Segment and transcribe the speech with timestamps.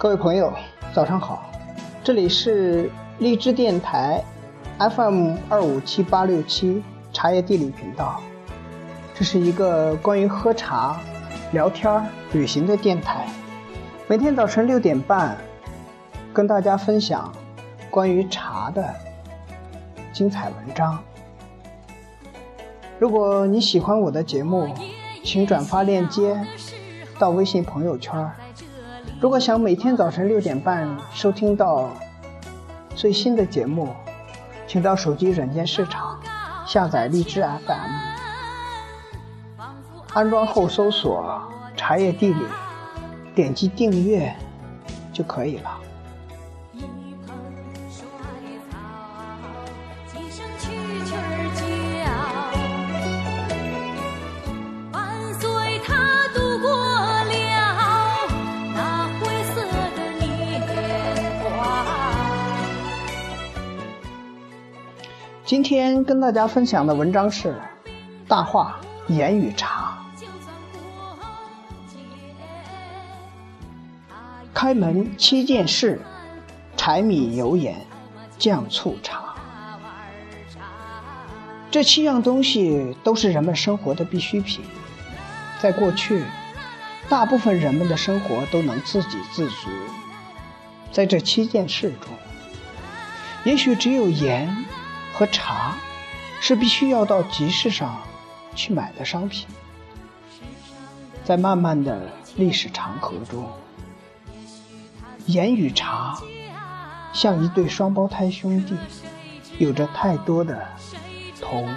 [0.00, 0.52] 各位朋友，
[0.94, 1.50] 早上好，
[2.04, 2.88] 这里是
[3.18, 4.22] 荔枝电台
[4.78, 8.22] FM 二五七八六七茶叶地理频道，
[9.12, 11.00] 这是一个关于喝茶、
[11.50, 13.26] 聊天、旅行的电台，
[14.06, 15.36] 每天早晨六点半，
[16.32, 17.32] 跟大家分享
[17.90, 18.94] 关于茶的
[20.12, 20.96] 精彩文章。
[23.00, 24.72] 如果你喜欢我的节目，
[25.24, 26.40] 请转发链接
[27.18, 28.30] 到微信朋友圈。
[29.20, 31.90] 如果想每天早晨六点半收听到
[32.94, 33.88] 最新的节目，
[34.68, 36.16] 请到手机软件市场
[36.64, 37.90] 下载荔枝 FM，
[40.12, 41.42] 安装后搜索
[41.76, 42.46] “茶叶地理”，
[43.34, 44.32] 点击订阅
[45.12, 45.70] 就可以了。
[65.48, 67.54] 今天跟大家分享的文章是
[68.28, 69.96] 《大话言语茶》。
[74.52, 76.02] 开门七件事：
[76.76, 77.74] 柴米油盐
[78.36, 79.34] 酱醋茶。
[81.70, 84.62] 这七样东西都是人们生活的必需品。
[85.62, 86.24] 在过去，
[87.08, 89.70] 大部分人们的生活都能自给自足。
[90.92, 92.12] 在这七件事中，
[93.44, 94.66] 也许只有盐。
[95.18, 95.74] 和茶
[96.40, 98.00] 是必须要到集市上
[98.54, 99.48] 去买的商品，
[101.24, 103.50] 在漫漫的历史长河中，
[105.26, 106.16] 盐与茶
[107.12, 108.76] 像一对双胞胎兄弟，
[109.58, 110.68] 有着太多的
[111.40, 111.68] 同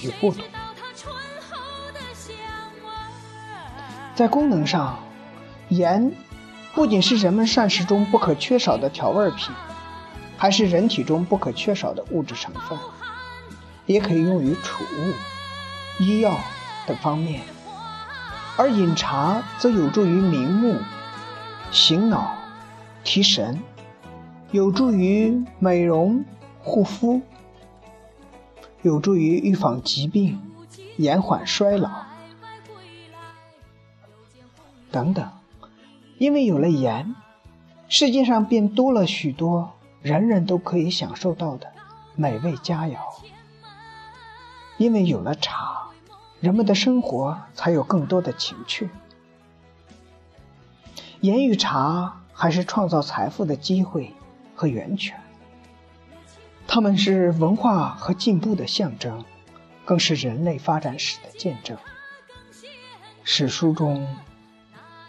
[0.00, 0.44] 与不同。
[4.14, 4.96] 在功能上，
[5.70, 6.12] 盐
[6.72, 9.52] 不仅是人们膳食中不可缺少的调味品。
[10.38, 12.78] 还是人体中不可缺少的物质成分，
[13.86, 15.12] 也可以用于储物、
[16.02, 16.38] 医药
[16.86, 17.42] 等方面。
[18.56, 20.76] 而饮茶则有助于明目、
[21.72, 22.38] 醒脑、
[23.02, 23.60] 提神，
[24.52, 26.24] 有助于美容
[26.60, 27.20] 护肤，
[28.82, 30.40] 有助于预防疾病、
[30.96, 31.90] 延缓衰老
[34.90, 35.28] 等等。
[36.18, 37.14] 因为有了盐，
[37.88, 39.72] 世界上便多了许多。
[40.02, 41.72] 人人都可以享受到的
[42.14, 42.96] 美味佳肴，
[44.76, 45.88] 因为有了茶，
[46.40, 48.88] 人们的生活才有更多的情趣。
[51.20, 54.14] 盐与茶还是创造财富的机会
[54.54, 55.20] 和源泉，
[56.68, 59.24] 它们是文化和进步的象征，
[59.84, 61.76] 更是人类发展史的见证。
[63.24, 64.06] 史书中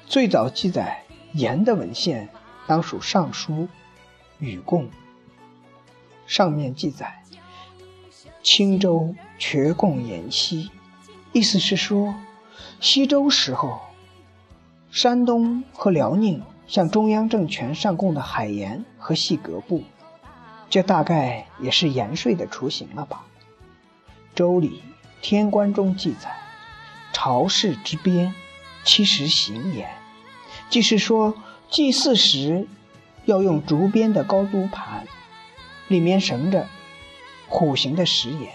[0.07, 2.29] 最早记载盐的文献，
[2.66, 3.53] 当属《尚书》。
[4.39, 4.89] 禹贡
[6.25, 7.23] 上面记载
[8.41, 10.72] ：“青州绝贡延西”，
[11.33, 12.16] 意思是说，
[12.79, 13.81] 西周时候，
[14.91, 19.83] 山东和辽宁向中央政权上贡的海盐和细革布，
[20.69, 23.25] 这大概也是盐税的雏形了吧？
[24.33, 24.69] 《周礼·
[25.21, 26.33] 天官》中记载
[27.11, 28.33] ：“朝市之边，
[28.85, 29.89] 七十行盐”，
[30.69, 31.35] 即是说
[31.69, 32.67] 祭祀时。
[33.29, 35.06] 要用竹编的高足盘，
[35.88, 36.67] 里面盛着
[37.47, 38.51] 虎形的石盐，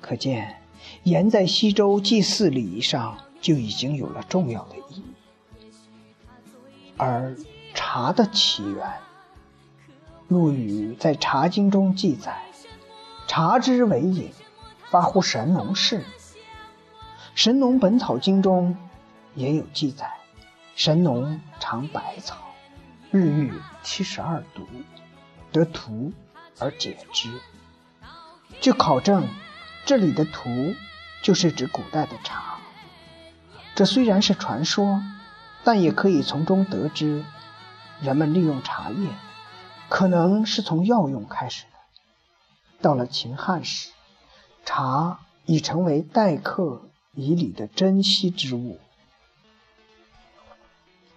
[0.00, 0.62] 可见
[1.02, 5.04] 盐在西周祭祀礼仪上就已经有了重要的意义。
[6.96, 7.36] 而
[7.74, 8.86] 茶的起源，
[10.28, 12.44] 陆羽在《茶经》中记载
[13.26, 14.30] ：“茶之为饮，
[14.90, 15.98] 发乎神农氏。”
[17.34, 18.76] 《神农本草经》中
[19.34, 20.08] 也有记载
[20.76, 22.36] ：“神农尝百草。”
[23.16, 24.66] 日遇七十二毒，
[25.50, 26.12] 得荼
[26.58, 27.40] 而解之。
[28.60, 29.26] 据考证，
[29.86, 30.74] 这里的荼
[31.22, 32.58] 就是指古代的茶。
[33.74, 35.02] 这虽然是传说，
[35.64, 37.24] 但也可以从中得知，
[38.02, 39.08] 人们利用茶叶，
[39.88, 41.70] 可能是从药用开始的。
[42.82, 43.90] 到了秦汉时，
[44.66, 48.78] 茶已成为待客以礼的珍稀之物。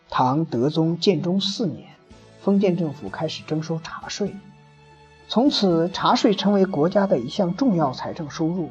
[0.10, 1.96] 唐德宗建中四年，
[2.42, 4.36] 封建政府开始征收茶税，
[5.28, 8.70] 从此茶税成为国家的一项重要财政收入。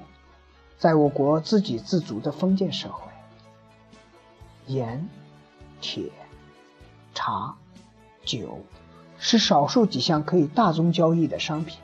[0.79, 3.11] 在我国自给自足的封建社会，
[4.67, 5.09] 盐、
[5.81, 6.05] 铁、
[7.15, 7.57] 茶、
[8.25, 8.61] 酒
[9.19, 11.79] 是少数几项可以大宗交易的商品。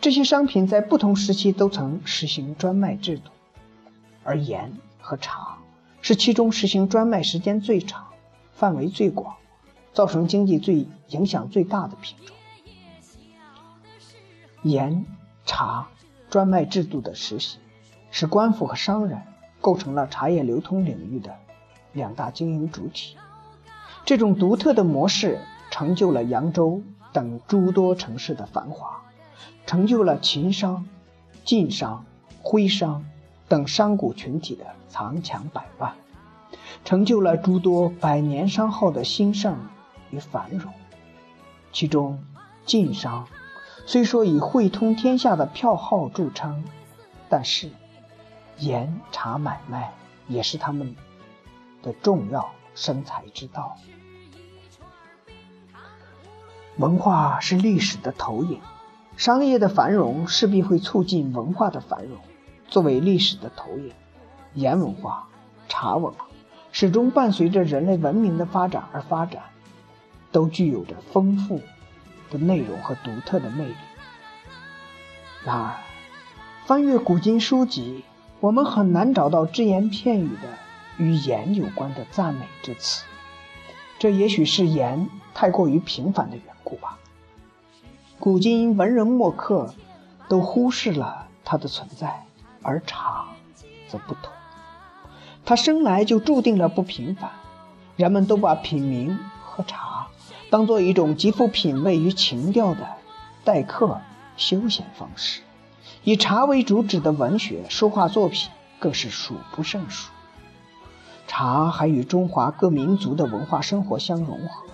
[0.00, 3.30] 这些商品在不同时期都曾实行专卖制度，
[4.22, 5.56] 而盐和茶
[6.02, 8.04] 是其中实行专卖时间最长。
[8.52, 9.36] 范围最广、
[9.96, 12.36] 造成经济最影响最大的品种。
[14.62, 15.06] 盐、
[15.46, 15.88] 茶
[16.28, 17.60] 专卖制度的实行，
[18.10, 19.22] 使官府和商人
[19.62, 21.34] 构成了茶叶流通领域的
[21.94, 23.16] 两大经营主体。
[24.04, 25.40] 这种独特的模式
[25.70, 26.82] 成就了扬州
[27.14, 29.00] 等诸多城市的繁华，
[29.64, 30.86] 成就了秦商、
[31.42, 32.04] 晋商、
[32.42, 33.06] 徽商
[33.48, 35.94] 等商贾群体的藏强百万，
[36.84, 39.56] 成就了诸多百年商号的兴盛
[40.10, 40.72] 与繁荣。
[41.72, 42.24] 其中，
[42.64, 43.26] 晋商。
[43.84, 46.64] 虽说以汇通天下的票号著称，
[47.28, 47.70] 但是
[48.58, 49.92] 盐茶买卖
[50.26, 50.96] 也是他们
[51.82, 53.76] 的重要生财之道。
[56.78, 58.60] 文化是历史的投影，
[59.16, 62.18] 商业的繁荣势必会促进文化的繁荣。
[62.68, 63.92] 作为历史的投影，
[64.54, 65.28] 盐文化、
[65.68, 66.26] 茶文化
[66.72, 69.44] 始终伴随着人类文明的发展而发展，
[70.32, 71.60] 都具有着丰富。
[72.28, 73.74] 的内容和独特的魅力。
[75.44, 75.76] 然而，
[76.66, 78.02] 翻阅古今书籍，
[78.40, 80.58] 我们很难找到只言片语的
[80.98, 83.04] 与盐有关的赞美之词。
[84.00, 86.98] 这也许是盐太过于平凡的缘故吧。
[88.18, 89.72] 古今文人墨客
[90.28, 92.24] 都忽视了它的存在，
[92.60, 93.26] 而茶
[93.88, 94.32] 则不同，
[95.44, 97.30] 它生来就注定了不平凡。
[97.94, 99.85] 人们都把品茗喝茶。
[100.56, 102.88] 当做一种极富品味与情调的
[103.44, 104.00] 待客
[104.38, 105.42] 休闲方式，
[106.02, 108.48] 以茶为主旨的文学书画作品
[108.78, 110.10] 更是数不胜数。
[111.26, 114.64] 茶还与中华各民族的文化生活相融合，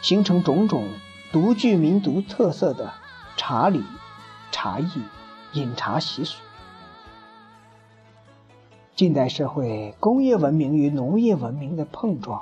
[0.00, 0.88] 形成种种
[1.30, 2.94] 独具民族特色的
[3.36, 3.84] 茶礼、
[4.50, 4.90] 茶艺、
[5.52, 6.38] 饮茶习俗。
[8.96, 12.40] 近代社会工业文明与农业文明的碰撞。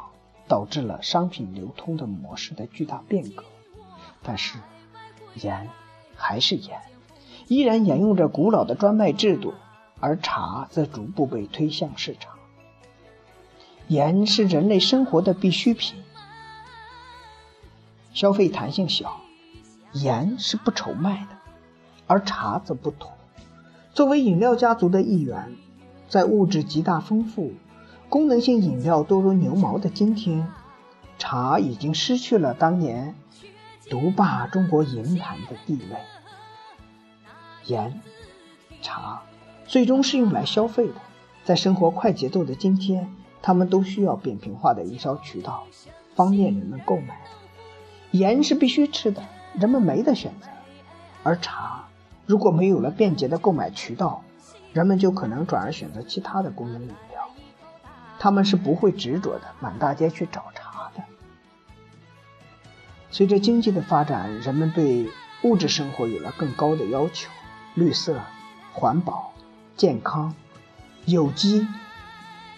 [0.48, 3.44] 导致了商品流通的模式的巨大变革，
[4.22, 4.58] 但是
[5.34, 5.68] 盐
[6.14, 6.80] 还是盐，
[7.48, 9.54] 依然沿用着古老的专卖制度，
[10.00, 12.34] 而茶则逐步被推向市场。
[13.88, 16.02] 盐是人类生活的必需品，
[18.12, 19.20] 消费弹性小，
[19.92, 21.38] 盐是不愁卖的，
[22.06, 23.12] 而茶则不同。
[23.92, 25.56] 作为饮料家族的一员，
[26.08, 27.52] 在物质极大丰富。
[28.08, 30.46] 功能性饮料多如牛毛的今天，
[31.18, 33.14] 茶已经失去了当年
[33.90, 35.96] 独霸中国银坛的地位。
[37.64, 38.00] 盐、
[38.80, 39.22] 茶
[39.66, 40.94] 最终是用来消费的，
[41.44, 43.12] 在生活快节奏的今天，
[43.42, 45.64] 他们都需要扁平化的营销渠道，
[46.14, 47.20] 方便人们购买。
[48.12, 49.20] 盐是必须吃的，
[49.54, 50.48] 人们没得选择；
[51.24, 51.88] 而茶
[52.24, 54.22] 如果没有了便捷的购买渠道，
[54.72, 56.96] 人们就可能转而选择其他的功能饮料。
[58.26, 61.04] 他们是不会执着的满大街去找茶的。
[63.08, 65.08] 随着经济的发展，人们对
[65.42, 67.30] 物质生活有了更高的要求，
[67.76, 68.20] 绿色、
[68.72, 69.32] 环保、
[69.76, 70.34] 健康、
[71.04, 71.68] 有机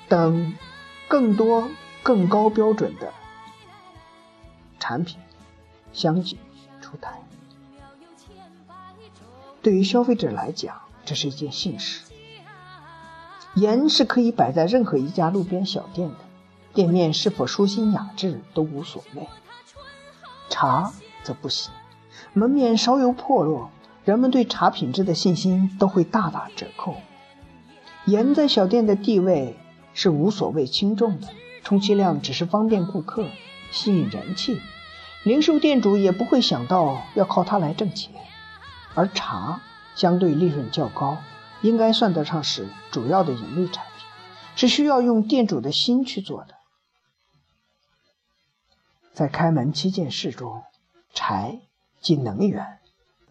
[0.09, 0.55] 等
[1.07, 1.69] 更多
[2.03, 3.13] 更高标准的
[4.81, 5.21] 产品
[5.93, 6.39] 相继
[6.81, 7.21] 出台。
[9.61, 12.08] 对于消费者来讲，这是一件幸事。
[13.59, 16.17] 盐是可以摆在任何一家路边小店的，
[16.75, 19.27] 店面是否舒心雅致都无所谓。
[20.49, 20.93] 茶
[21.25, 21.73] 则不行，
[22.33, 23.71] 门面稍有破落，
[24.05, 26.95] 人们对茶品质的信心都会大打折扣。
[28.05, 29.57] 盐在小店的地位
[29.93, 31.27] 是无所谓轻重的，
[31.65, 33.27] 充其量只是方便顾客、
[33.73, 34.61] 吸引人气，
[35.25, 38.13] 零售店主也不会想到要靠它来挣钱。
[38.95, 39.61] 而茶
[39.97, 41.19] 相对利润较高。
[41.63, 44.07] 应该算得上是主要的盈利产品，
[44.57, 46.55] 是需要用店主的心去做的。
[49.13, 50.63] 在开门七件事中，
[51.13, 51.61] 柴
[52.01, 52.79] 即能源，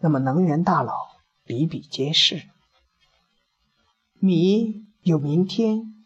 [0.00, 0.92] 那么能源大佬
[1.44, 2.42] 比比皆是。
[4.20, 6.04] 米有明天，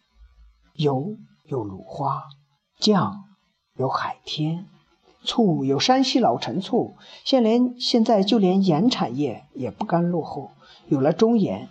[0.74, 2.28] 油有鲁花，
[2.78, 3.24] 酱
[3.74, 4.68] 有海天，
[5.24, 6.96] 醋有山西老陈醋。
[7.24, 10.52] 现连现在就连盐产业也不甘落后，
[10.86, 11.68] 有了中盐。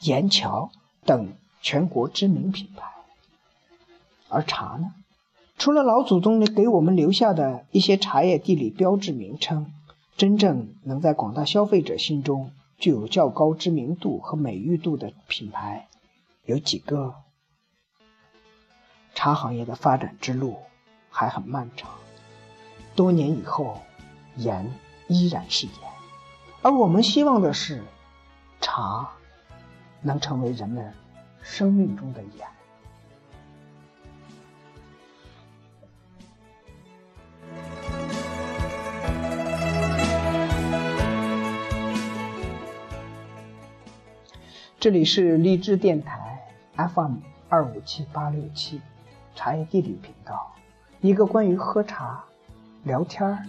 [0.00, 0.70] 盐桥
[1.04, 2.90] 等全国知名品牌，
[4.30, 4.94] 而茶呢？
[5.58, 9.70] 除了老祖宗给我们留下的一些茶叶地理标志名称，
[10.16, 15.86] 真正能在广大消费者心中具有较高知名度和美誉度的品牌
[16.46, 17.16] 有几个？
[19.14, 20.56] 茶行业的发展之路
[21.10, 21.90] 还很漫长，
[22.96, 23.82] 多年以后，
[24.36, 24.72] 盐
[25.08, 25.74] 依然是盐，
[26.62, 27.82] 而我们希望的是
[28.62, 29.10] 茶。
[30.02, 30.92] 能成为人们
[31.42, 32.46] 生命中的盐。
[44.78, 46.40] 这里是荔枝电台
[46.76, 47.16] FM
[47.50, 48.80] 二五七八六七，
[49.34, 50.54] 茶叶地理频道，
[51.02, 52.24] 一个关于喝茶、
[52.84, 53.46] 聊天、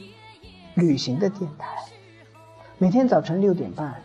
[0.75, 1.77] 旅行的电台。
[2.77, 4.01] 每天早晨六点半，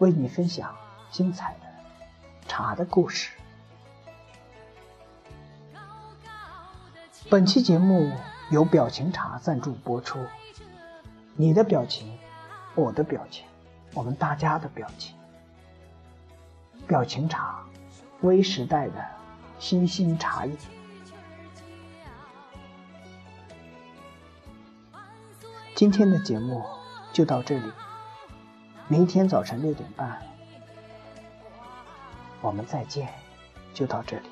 [0.00, 0.74] 为你分享
[1.12, 1.68] 精彩的
[2.48, 3.30] 茶的故事。
[7.30, 8.10] 本期节目
[8.50, 10.18] 由表情茶赞助播出。
[11.36, 12.18] 你的表情，
[12.74, 13.46] 我的表情，
[13.94, 15.14] 我们大家的表情。
[16.88, 17.62] 表情茶，
[18.22, 19.04] 微时代的
[19.58, 20.56] 新兴茶饮。
[25.74, 26.64] 今天的节目。
[27.12, 27.70] 就到这里，
[28.88, 30.18] 明天早晨六点半，
[32.42, 33.08] 我们再见。
[33.74, 34.31] 就到这里。